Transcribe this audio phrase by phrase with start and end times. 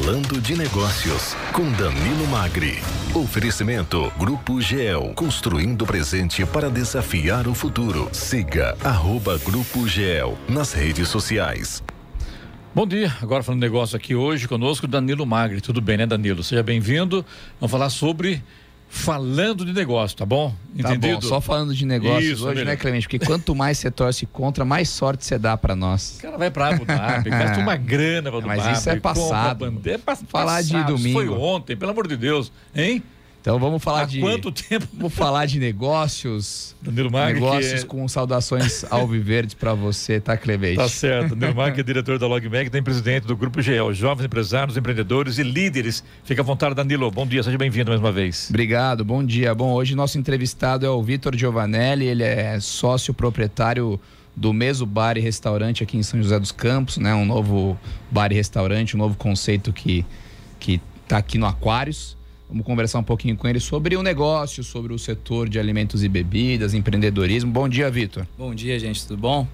[0.00, 2.78] Falando de Negócios, com Danilo Magri.
[3.12, 8.08] Oferecimento Grupo GEL, construindo o presente para desafiar o futuro.
[8.12, 11.82] Siga arroba Grupo GEL nas redes sociais.
[12.72, 15.60] Bom dia, agora falando negócio aqui hoje conosco, Danilo Magri.
[15.60, 16.44] Tudo bem, né, Danilo?
[16.44, 17.26] Seja bem-vindo.
[17.60, 18.40] Vamos falar sobre
[18.88, 20.54] falando de negócio, tá bom?
[20.74, 21.16] Entendido?
[21.16, 23.06] Tá bom, só falando de negócios Isso, hoje, né, Clemente?
[23.06, 26.16] Porque quanto mais você torce contra, mais sorte você dá para nós.
[26.18, 28.60] O cara vai pra Abu Dhabi, gasta uma grana pra Abu Dhabi.
[28.60, 29.66] Mas isso é passado.
[29.66, 30.96] É Falar de domingo.
[30.96, 33.02] Isso foi ontem, pelo amor de Deus, hein?
[33.48, 34.20] Então vamos falar Há de.
[34.20, 34.86] quanto tempo?
[34.92, 36.76] Vamos falar de negócios.
[36.82, 37.40] Danilo Magri.
[37.40, 37.86] Negócios é...
[37.86, 40.76] com saudações alviverdes para você, tá, Clemente?
[40.76, 41.34] Tá certo.
[41.34, 45.42] Danilo Magri é diretor da Logmag, tem presidente do Grupo GL, jovens empresários, empreendedores e
[45.42, 46.04] líderes.
[46.24, 47.10] Fica à vontade, Danilo.
[47.10, 48.50] Bom dia, seja bem-vindo mais uma vez.
[48.50, 49.54] Obrigado, bom dia.
[49.54, 53.98] Bom, hoje nosso entrevistado é o Vitor Giovanelli, ele é sócio proprietário
[54.36, 57.14] do Meso Bar e Restaurante aqui em São José dos Campos, né?
[57.14, 60.04] Um novo bar e restaurante, um novo conceito que
[60.60, 62.17] que tá aqui no Aquários.
[62.48, 66.08] Vamos conversar um pouquinho com ele sobre o negócio, sobre o setor de alimentos e
[66.08, 67.52] bebidas, empreendedorismo.
[67.52, 68.26] Bom dia, Vitor.
[68.38, 69.06] Bom dia, gente.
[69.06, 69.46] Tudo bom?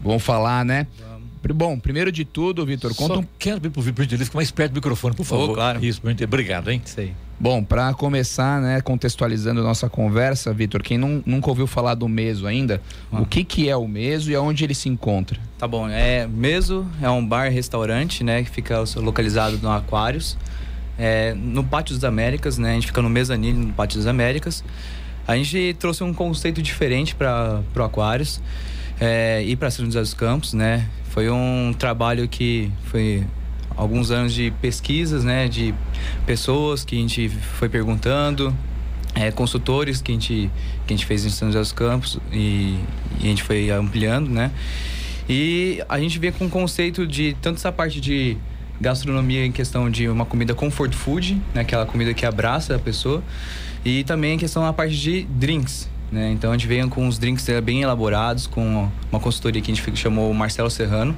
[0.00, 0.88] Vamos falar, né?
[0.98, 1.22] Vamos.
[1.54, 3.24] Bom, primeiro de tudo, Vitor, conta um...
[3.38, 5.50] Quero pedir pro Vitor ficar mais perto do microfone, por favor.
[5.50, 5.84] Oh, claro.
[5.84, 6.80] Isso, obrigado, hein?
[6.84, 7.12] Sei.
[7.38, 12.46] Bom, para começar, né, contextualizando nossa conversa, Vitor, quem não, nunca ouviu falar do Meso
[12.46, 13.20] ainda, ah.
[13.20, 15.40] o que que é o Meso e aonde ele se encontra?
[15.58, 20.38] Tá bom, é Meso é um bar-restaurante, né, que fica localizado no Aquários
[20.98, 22.72] é, no Pátio das Américas, né?
[22.72, 24.64] A gente fica no mezanino no Pátio das Américas.
[25.26, 28.40] A gente trouxe um conceito diferente para o Aquários
[29.00, 30.88] é, e para São José dos Campos, né?
[31.10, 33.24] Foi um trabalho que foi
[33.76, 35.48] alguns anos de pesquisas, né?
[35.48, 35.74] De
[36.26, 38.54] pessoas que a gente foi perguntando,
[39.14, 40.50] é, consultores que a, gente,
[40.86, 42.78] que a gente fez em São José dos Campos e,
[43.20, 44.50] e a gente foi ampliando, né?
[45.28, 48.36] E a gente vê com o conceito de tanto essa parte de
[48.82, 53.22] gastronomia em questão de uma comida comfort food, né, aquela comida que abraça a pessoa,
[53.84, 55.88] e também em questão da parte de drinks.
[56.10, 56.32] Né?
[56.32, 59.74] Então a gente veio com uns drinks eh, bem elaborados, com uma consultoria que a
[59.74, 61.16] gente chamou Marcelo Serrano.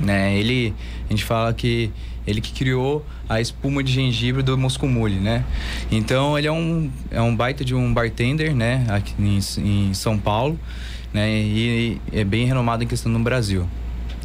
[0.00, 0.34] Né?
[0.36, 0.72] Ele,
[1.06, 1.90] a gente fala que
[2.26, 5.44] ele que criou a espuma de gengibre do Moscou Mule, né?
[5.90, 8.86] Então ele é um, é um baita de um bartender, né?
[8.88, 10.58] Aqui em, em São Paulo,
[11.12, 11.28] né?
[11.30, 13.66] E, e é bem renomado em questão no Brasil.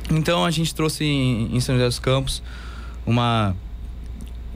[0.10, 2.42] Então a gente trouxe em, São José dos Campos
[3.06, 3.56] uma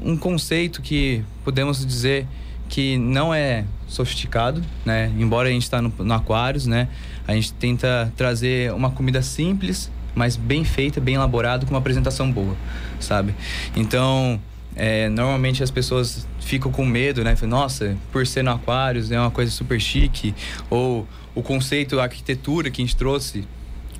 [0.03, 2.25] um conceito que podemos dizer
[2.67, 5.11] que não é sofisticado, né?
[5.19, 6.87] Embora a gente está no, no Aquários, né?
[7.27, 12.31] A gente tenta trazer uma comida simples, mas bem feita, bem elaborada, com uma apresentação
[12.31, 12.55] boa,
[12.99, 13.35] sabe?
[13.75, 14.41] Então,
[14.75, 17.35] é, normalmente as pessoas ficam com medo, né?
[17.43, 20.33] Nossa, por ser no Aquários é uma coisa super chique,
[20.69, 23.45] ou o conceito, a arquitetura que a gente trouxe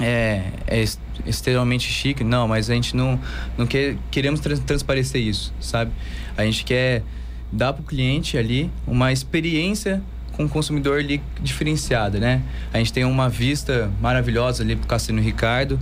[0.01, 0.83] é, é
[1.25, 2.23] extremamente chique.
[2.23, 3.19] Não, mas a gente não,
[3.57, 5.91] não quer, queremos trans, transparecer isso, sabe?
[6.37, 7.03] A gente quer
[7.51, 10.01] dar para o cliente ali uma experiência
[10.33, 12.41] com o consumidor ali diferenciada, né?
[12.73, 15.79] A gente tem uma vista maravilhosa ali pro Cassino Ricardo,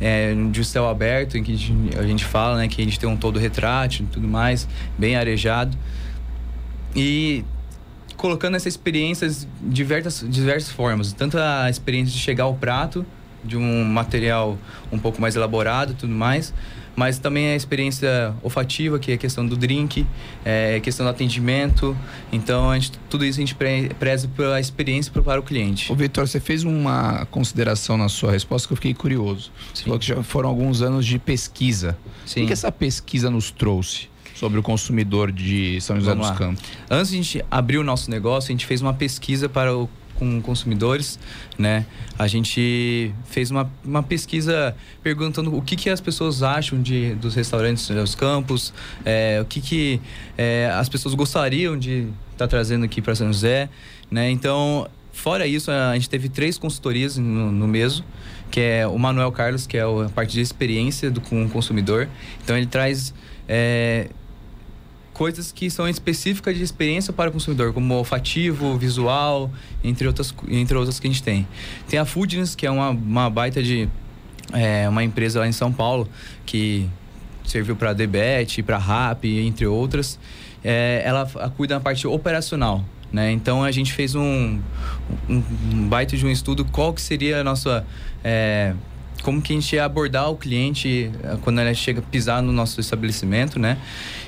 [0.00, 2.98] é, de céu aberto, em que a gente, a gente fala, né, que a gente
[2.98, 4.66] tem um todo retrátil e tudo mais,
[4.98, 5.78] bem arejado.
[6.94, 7.44] E
[8.16, 13.06] colocando essas experiências de diversas, diversas formas, tanto a experiência de chegar ao prato,
[13.44, 14.58] de um material
[14.90, 16.52] um pouco mais elaborado e tudo mais,
[16.94, 20.06] mas também a experiência olfativa, que é a questão do drink,
[20.44, 21.96] é questão do atendimento.
[22.30, 23.56] Então, a gente, tudo isso a gente
[23.98, 25.90] preza pela experiência para o cliente.
[25.90, 29.50] O Vitor, você fez uma consideração na sua resposta que eu fiquei curioso.
[29.72, 31.96] Você falou que já foram alguns anos de pesquisa.
[32.26, 32.44] Sim.
[32.44, 34.12] O que essa pesquisa nos trouxe?
[34.34, 36.46] sobre o consumidor de São José Vamos dos lá.
[36.46, 36.64] Campos?
[36.90, 39.88] Antes de a gente abrir o nosso negócio, a gente fez uma pesquisa para o
[40.22, 41.18] com consumidores,
[41.58, 41.84] né?
[42.18, 47.34] A gente fez uma, uma pesquisa perguntando o que, que as pessoas acham de, dos
[47.34, 48.72] restaurantes dos campos,
[49.04, 50.00] é, o que, que
[50.38, 53.68] é, as pessoas gostariam de estar tá trazendo aqui para São José,
[54.10, 54.30] né?
[54.30, 58.04] Então, fora isso, a gente teve três consultorias no, no mesmo,
[58.50, 62.08] que é o Manuel Carlos, que é a parte de experiência do, com o consumidor.
[62.42, 63.12] Então, ele traz...
[63.48, 64.08] É,
[65.22, 69.52] coisas que são específicas de experiência para o consumidor, como olfativo, visual,
[69.84, 71.46] entre outras, entre outras que a gente tem.
[71.88, 73.88] Tem a Foodness, que é uma, uma baita de
[74.52, 76.08] é, uma empresa lá em São Paulo
[76.44, 76.88] que
[77.44, 80.18] serviu para a Debet, para a RAP, entre outras.
[80.64, 81.24] É, ela
[81.56, 82.84] cuida da parte operacional.
[83.12, 83.30] Né?
[83.30, 84.58] Então a gente fez um,
[85.30, 85.42] um,
[85.72, 87.86] um baita de um estudo qual que seria a nossa
[88.24, 88.74] é,
[89.22, 92.52] como que a gente ia abordar o cliente eh, quando ele chega a pisar no
[92.52, 93.78] nosso estabelecimento, né?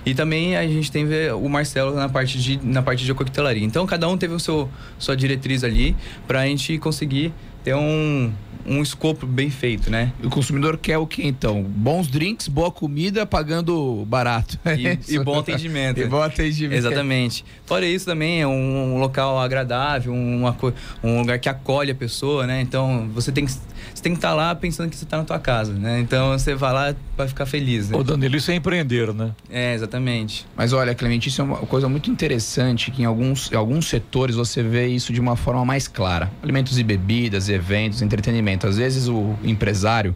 [0.06, 3.64] E também a gente tem o Marcelo na parte de na parte de coquetelaria.
[3.64, 5.96] Então cada um teve o seu sua diretriz ali
[6.26, 7.32] para a gente conseguir
[7.62, 8.32] ter um
[8.66, 10.12] um escopo bem feito, né?
[10.22, 11.62] O consumidor quer o que então?
[11.62, 14.58] Bons drinks, boa comida, pagando barato.
[14.78, 16.00] E, e bom atendimento.
[16.00, 16.78] e bom atendimento.
[16.78, 17.44] Exatamente.
[17.66, 20.56] Fora isso também é um, um local agradável, uma,
[21.02, 22.60] um lugar que acolhe a pessoa, né?
[22.60, 23.52] Então você tem que
[23.92, 26.00] você tem que estar tá lá pensando que você está na tua casa, né?
[26.00, 27.90] Então você vai lá para ficar feliz.
[27.90, 27.96] Né?
[27.96, 29.32] Ô Danilo, isso é empreender, né?
[29.50, 30.46] É, exatamente.
[30.56, 34.36] Mas olha, Clemente, isso é uma coisa muito interessante que em alguns, em alguns setores
[34.36, 36.30] você vê isso de uma forma mais clara.
[36.42, 38.66] Alimentos e bebidas, eventos, entretenimento.
[38.66, 40.14] Às vezes o empresário,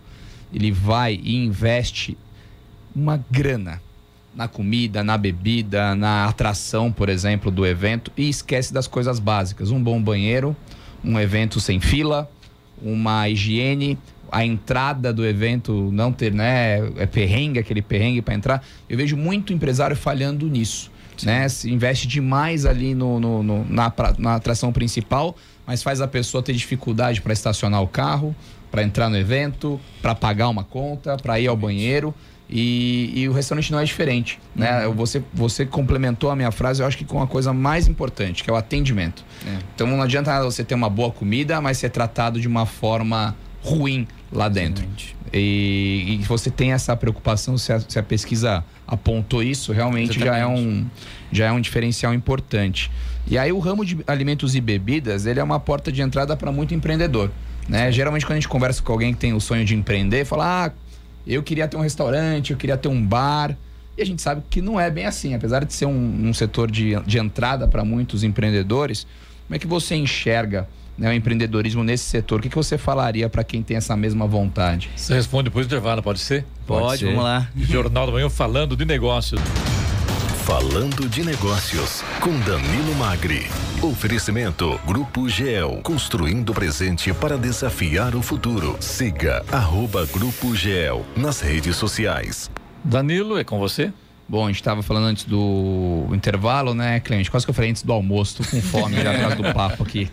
[0.53, 2.17] ele vai e investe
[2.95, 3.81] uma grana
[4.35, 9.73] na comida, na bebida, na atração, por exemplo, do evento e esquece das coisas básicas.
[9.73, 10.57] Um bom banheiro,
[11.05, 12.31] um evento sem fila,
[12.83, 13.99] uma higiene,
[14.31, 18.65] a entrada do evento não ter, né, é perrengue, aquele perrengue para entrar.
[18.89, 20.91] Eu vejo muito empresário falhando nisso.
[21.25, 21.49] Né?
[21.49, 25.37] Se investe demais ali no, no, no na, na atração principal,
[25.67, 28.35] mas faz a pessoa ter dificuldade para estacionar o carro,
[28.71, 32.15] para entrar no evento, para pagar uma conta, para ir ao banheiro.
[32.51, 34.87] E, e, o restaurante não é diferente, né?
[34.87, 34.95] Uhum.
[34.95, 38.49] Você, você complementou a minha frase, eu acho que com a coisa mais importante, que
[38.49, 39.23] é o atendimento.
[39.47, 39.59] É.
[39.75, 44.09] Então não adianta você ter uma boa comida, mas ser tratado de uma forma ruim
[44.33, 44.87] lá dentro.
[45.33, 50.37] E, e, você tem essa preocupação, se a, se a pesquisa apontou isso, realmente já
[50.37, 50.87] é, um,
[51.31, 52.91] já é um diferencial importante.
[53.27, 56.51] E aí o ramo de alimentos e bebidas, ele é uma porta de entrada para
[56.51, 57.31] muito empreendedor.
[57.69, 57.93] Né?
[57.93, 60.73] Geralmente quando a gente conversa com alguém que tem o sonho de empreender, fala, ah,
[61.35, 63.57] eu queria ter um restaurante, eu queria ter um bar.
[63.97, 65.35] E a gente sabe que não é bem assim.
[65.35, 69.07] Apesar de ser um, um setor de, de entrada para muitos empreendedores,
[69.47, 72.39] como é que você enxerga né, o empreendedorismo nesse setor?
[72.39, 74.91] O que, que você falaria para quem tem essa mesma vontade?
[74.97, 76.45] Você responde depois do intervalo, pode ser?
[76.67, 77.07] Pode, pode ser.
[77.07, 77.49] vamos lá.
[77.57, 79.41] Jornal da Manhã falando de negócios.
[80.49, 83.49] Falando de Negócios, com Danilo Magri.
[83.83, 88.75] Oferecimento Grupo GEL, construindo o presente para desafiar o futuro.
[88.81, 92.51] Siga arroba Grupo GEL nas redes sociais.
[92.83, 93.93] Danilo, é com você?
[94.29, 97.31] Bom, a gente estava falando antes do intervalo, né, Clemente?
[97.31, 100.07] Quase que eu falei antes do almoço, tô com fome já atrás do papo aqui.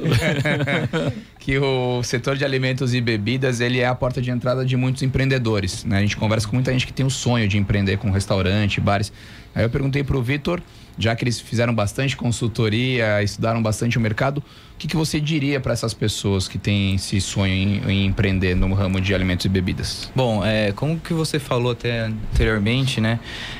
[1.37, 5.03] que o setor de alimentos e bebidas, ele é a porta de entrada de muitos
[5.03, 5.97] empreendedores, né?
[5.97, 9.11] A gente conversa com muita gente que tem o sonho de empreender com restaurante, bares.
[9.53, 10.61] Aí eu perguntei para o Vitor
[10.97, 14.43] já que eles fizeram bastante consultoria, estudaram bastante o mercado,
[14.75, 18.55] o que, que você diria para essas pessoas que têm esse sonho em, em, empreender
[18.55, 20.11] no ramo de alimentos e bebidas?
[20.13, 23.19] Bom, é, como que você falou até anteriormente, né?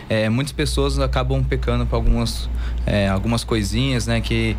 [0.10, 2.50] É, muitas pessoas acabam pecando por algumas,
[2.86, 4.20] é, algumas coisinhas, né?
[4.20, 4.58] Que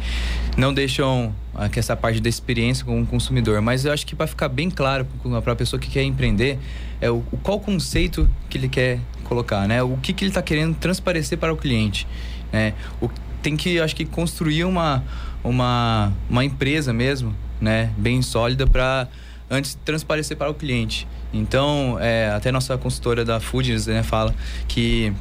[0.57, 1.35] não deixam
[1.71, 3.61] que essa parte da experiência com o consumidor.
[3.61, 5.07] Mas eu acho que para ficar bem claro
[5.43, 6.59] para a pessoa que quer empreender,
[7.01, 9.83] é o, qual conceito que ele quer colocar, né?
[9.83, 12.07] O que, que ele está querendo transparecer para o cliente.
[12.53, 12.75] Né?
[13.01, 13.09] O,
[13.43, 15.05] tem que, acho que, construir uma,
[15.45, 17.93] uma, uma empresa mesmo, né?
[17.97, 19.09] Bem sólida para
[19.49, 21.07] antes transparecer para o cliente.
[21.33, 24.35] Então, é, até nossa consultora da Foods né, fala
[24.67, 25.13] que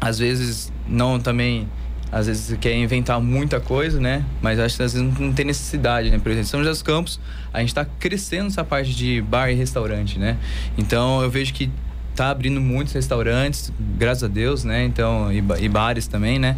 [0.00, 1.68] às vezes não também
[2.10, 4.24] às vezes quer inventar muita coisa, né?
[4.40, 6.18] Mas acho que às vezes não tem necessidade, né?
[6.18, 7.20] Por exemplo, São José dos Campos,
[7.52, 10.38] a gente está crescendo essa parte de bar e restaurante, né?
[10.78, 11.70] Então eu vejo que
[12.18, 14.84] tá abrindo muitos restaurantes, graças a Deus, né?
[14.84, 16.56] Então, e, e bares também, né?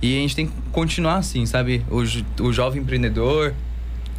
[0.00, 1.84] E a gente tem que continuar assim, sabe?
[1.90, 2.02] O,
[2.44, 3.54] o jovem empreendedor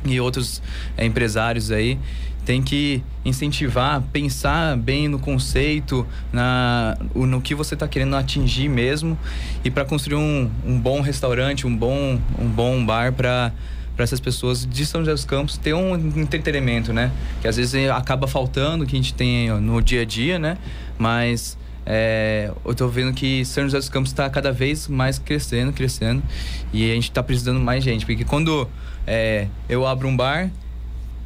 [0.05, 0.61] e outros
[0.97, 1.97] é, empresários aí
[2.45, 9.17] tem que incentivar, pensar bem no conceito, na, no que você está querendo atingir mesmo
[9.63, 13.51] e para construir um, um bom restaurante, um bom, um bom bar para
[13.95, 17.11] para essas pessoas de São José dos Campos ter um entretenimento, né?
[17.41, 20.57] Que às vezes acaba faltando, que a gente tem no dia a dia, né?
[21.01, 25.73] Mas é, eu estou vendo que São José dos Campos está cada vez mais crescendo,
[25.73, 26.21] crescendo.
[26.71, 28.05] E a gente está precisando mais gente.
[28.05, 28.69] Porque quando
[29.07, 30.51] é, eu abro um bar,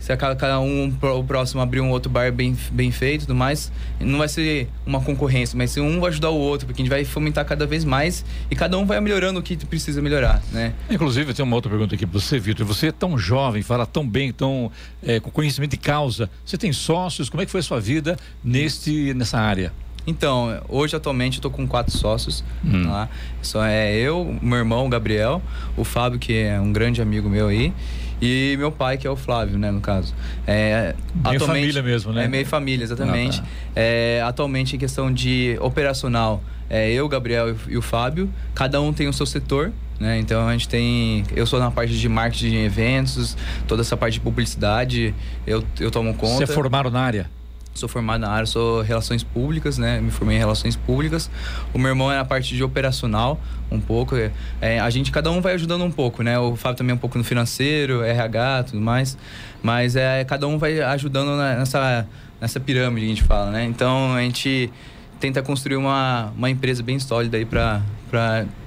[0.06, 3.72] se cada um o próximo abrir um outro bar bem, bem feito e tudo mais,
[4.00, 7.04] não vai ser uma concorrência, mas um vai ajudar o outro, porque a gente vai
[7.04, 10.74] fomentar cada vez mais e cada um vai melhorando o que precisa melhorar, né?
[10.92, 12.68] Inclusive, tem uma outra pergunta aqui para você, Vitor.
[12.68, 14.72] Você é tão jovem, fala tão bem, tão
[15.02, 16.30] é, com conhecimento de causa.
[16.46, 17.28] Você tem sócios?
[17.28, 19.74] Como é que foi a sua vida neste, nessa área?
[20.06, 22.44] Então, hoje atualmente eu tô com quatro sócios.
[22.64, 22.84] Hum.
[22.84, 23.10] Tá?
[23.42, 25.42] Só é eu, meu irmão, o Gabriel,
[25.76, 27.74] o Fábio, que é um grande amigo meu aí,
[28.22, 30.14] e meu pai, que é o Flávio, né, no caso.
[30.48, 32.26] É, meio família mesmo, né?
[32.26, 33.42] É meio família, exatamente.
[33.42, 33.48] tá.
[33.76, 38.30] é, atualmente, em questão de operacional, é eu, Gabriel e o Fábio.
[38.54, 40.18] Cada um tem o seu setor, né?
[40.20, 41.24] Então a gente tem.
[41.36, 45.14] Eu sou na parte de marketing de eventos, toda essa parte de publicidade,
[45.46, 46.38] eu, eu tomo conta.
[46.38, 47.30] Você é formado na área?
[47.76, 50.00] Sou formado na área, sou relações públicas, né?
[50.00, 51.30] Me formei em relações públicas.
[51.74, 53.38] O meu irmão é na parte de operacional,
[53.70, 54.16] um pouco.
[54.62, 56.40] É, a gente, cada um vai ajudando um pouco, né?
[56.40, 59.18] O Fábio também um pouco no financeiro, RH, tudo mais.
[59.62, 62.08] Mas é, cada um vai ajudando nessa,
[62.40, 63.66] nessa pirâmide que a gente fala, né?
[63.66, 64.72] Então a gente
[65.20, 67.82] tenta construir uma, uma empresa bem sólida aí para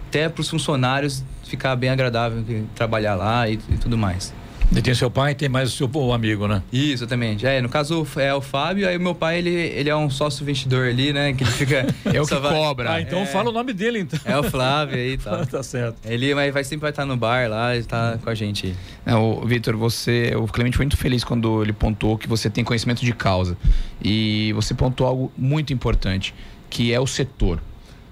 [0.08, 4.34] até para os funcionários ficar bem agradável trabalhar lá e, e tudo mais.
[4.70, 6.62] E tem seu pai e tem mais o seu amigo, né?
[6.72, 7.46] Isso, exatamente.
[7.46, 10.42] É, no caso é o Fábio, aí o meu pai, ele, ele é um sócio
[10.42, 11.32] investidor ali, né?
[11.32, 11.86] Que ele fica.
[12.04, 12.52] é o que vai...
[12.52, 12.92] cobra.
[12.92, 13.26] Ah, então é...
[13.26, 14.20] fala o nome dele, então.
[14.24, 15.44] É o Flávio aí e tal.
[15.46, 15.96] tá certo.
[16.04, 18.74] Ele vai, vai sempre vai estar no bar lá, ele tá com a gente.
[19.06, 20.32] É, o Vitor, você.
[20.36, 23.56] O Clemente foi muito feliz quando ele pontuou que você tem conhecimento de causa.
[24.02, 26.34] E você pontuou algo muito importante,
[26.68, 27.60] que é o setor.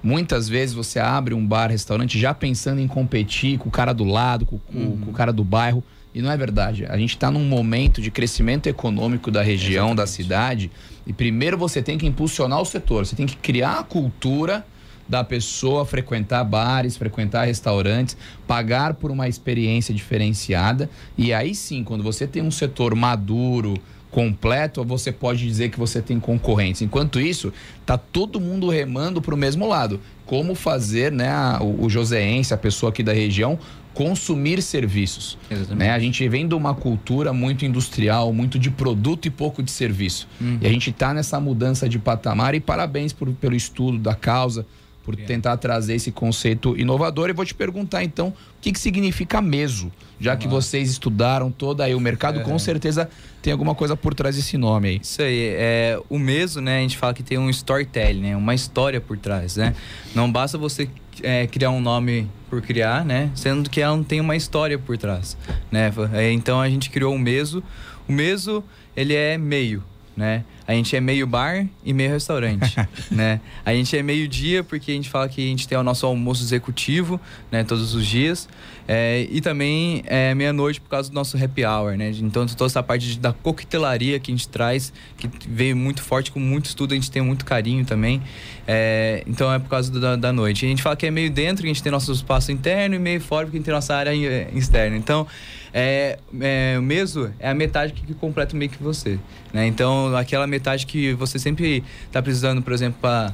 [0.03, 4.05] Muitas vezes você abre um bar, restaurante já pensando em competir com o cara do
[4.05, 4.99] lado, com, uhum.
[4.99, 5.85] com o cara do bairro.
[6.17, 6.87] E não é verdade.
[6.87, 9.97] A gente está num momento de crescimento econômico da região, Exatamente.
[9.99, 10.71] da cidade.
[11.07, 13.05] E primeiro você tem que impulsionar o setor.
[13.05, 14.67] Você tem que criar a cultura
[15.07, 20.89] da pessoa frequentar bares, frequentar restaurantes, pagar por uma experiência diferenciada.
[21.19, 23.75] E aí sim, quando você tem um setor maduro,
[24.11, 26.81] completo, você pode dizer que você tem concorrentes.
[26.81, 27.53] Enquanto isso,
[27.85, 30.01] tá todo mundo remando para o mesmo lado.
[30.25, 31.31] Como fazer, né,
[31.61, 33.59] o, o joseense, a pessoa aqui da região,
[33.97, 35.39] consumir serviços.
[35.75, 35.91] Né?
[35.91, 40.29] A gente vem de uma cultura muito industrial, muito de produto e pouco de serviço.
[40.39, 40.59] Uhum.
[40.61, 44.67] E a gente está nessa mudança de patamar e parabéns por, pelo estudo da causa,
[45.07, 47.31] por tentar trazer esse conceito inovador.
[47.31, 49.93] E vou te perguntar então, o que, que significa meso?
[50.19, 52.43] Já que vocês estudaram todo aí o mercado, é.
[52.43, 53.09] com certeza
[53.41, 55.01] tem alguma coisa por trás desse nome aí.
[55.01, 58.55] Isso aí, é, o meso, né, a gente fala que tem um storytelling, né, uma
[58.55, 59.75] história por trás, né?
[60.13, 60.89] Não basta você
[61.23, 64.99] é, criar um nome por criar, né, sendo que ela não tem uma história por
[64.99, 65.37] trás,
[65.71, 65.93] né?
[66.15, 67.63] É, então a gente criou o meso.
[68.09, 68.65] O meso,
[68.97, 69.85] ele é meio,
[70.17, 70.45] né?
[70.67, 72.75] A gente é meio bar e meio restaurante,
[73.11, 73.41] né?
[73.65, 76.05] A gente é meio dia porque a gente fala que a gente tem o nosso
[76.07, 77.21] almoço executivo,
[77.51, 77.63] né?
[77.63, 78.49] Todos os dias.
[78.89, 82.11] É, e também é meia-noite por causa do nosso happy hour, né?
[82.11, 86.31] Então toda essa parte de, da coquetelaria que a gente traz, que veio muito forte,
[86.31, 88.23] com muito estudo, a gente tem muito carinho também.
[88.67, 90.65] É, então é por causa da, da noite.
[90.65, 92.99] a gente fala que é meio dentro, que a gente tem nosso espaço interno e
[92.99, 94.15] meio fora, porque a gente tem nossa área
[94.53, 94.97] externa.
[94.97, 95.27] Então,
[95.73, 99.19] é, é, o meso é a metade que, que completa meio que você,
[99.53, 99.67] né?
[99.67, 100.56] Então, aquela metade
[100.87, 103.33] que você sempre está precisando, por exemplo, para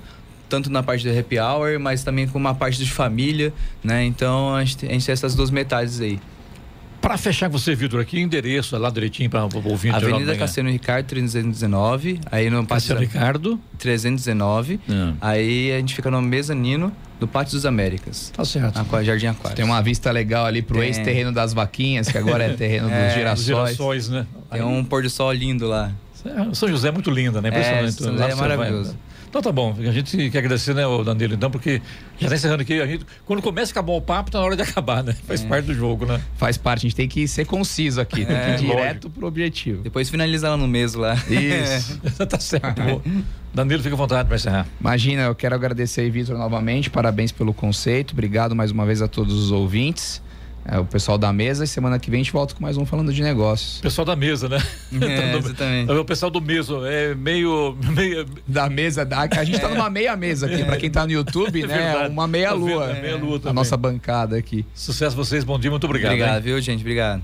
[0.49, 3.53] tanto na parte do happy hour, mas também com uma parte de família,
[3.83, 4.05] né?
[4.05, 6.21] Então a gente, a gente tem essas duas metades aí.
[7.03, 9.97] Para fechar com você, Vitor, aqui endereço lá direitinho para o ouvinte.
[9.97, 14.79] Avenida Cassiano Ricardo 319, aí no Cassiano Ricardo 319.
[14.89, 15.13] É.
[15.21, 18.31] Aí a gente fica no mezanino do Pátio dos Américas.
[18.31, 18.77] Tá certo.
[18.77, 19.57] Na Jardim Aquário.
[19.57, 23.15] Tem uma vista legal ali pro ex-terreno das vaquinhas, que agora é terreno é, dos
[23.15, 23.71] girassóis.
[23.71, 24.27] girassóis, né?
[24.51, 25.91] Tem um pôr do sol lindo lá.
[26.55, 27.49] São José é muito linda, né?
[27.49, 27.89] Impressionante.
[27.89, 28.93] É, São José é maravilhoso.
[28.93, 31.81] Vai, então tá bom, a gente quer agradecer, né, o Danilo, então, porque
[32.19, 34.55] já está encerrando aqui, a gente, quando começa a acabar o papo, tá na hora
[34.55, 35.17] de acabar, né?
[35.27, 35.47] Faz é.
[35.47, 36.21] parte do jogo, né?
[36.37, 39.27] Faz parte, a gente tem que ser conciso aqui, tem que ir é, direto pro
[39.27, 39.83] objetivo.
[39.83, 41.15] Depois finaliza lá no mês lá.
[41.15, 41.99] Isso.
[42.29, 43.01] tá certo.
[43.55, 44.67] Danilo, fica à vontade para encerrar.
[44.79, 49.09] Imagina, eu quero agradecer aí, Vitor, novamente, parabéns pelo conceito, obrigado mais uma vez a
[49.09, 50.21] todos os ouvintes.
[50.65, 52.87] É, o pessoal da mesa e semana que vem a gente volta com mais um
[52.87, 53.81] falando de negócios.
[53.81, 54.63] Pessoal da mesa, né?
[55.01, 55.93] É, exatamente.
[55.93, 58.27] O pessoal do meso é meio, meio...
[58.47, 59.23] Da mesa, da...
[59.23, 60.65] a gente tá numa meia mesa aqui, é.
[60.65, 62.09] para quem tá no YouTube, é né?
[62.09, 62.91] Uma meia lua.
[62.91, 64.65] É, meia lua A nossa bancada aqui.
[64.75, 66.13] Sucesso vocês, bom dia, muito obrigado.
[66.13, 66.43] Obrigado, hein?
[66.43, 66.81] viu, gente?
[66.81, 67.23] Obrigado.